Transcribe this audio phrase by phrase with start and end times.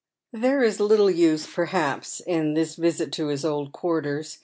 [0.33, 4.39] There is little use, perhaps, in this visit to hia old quarters.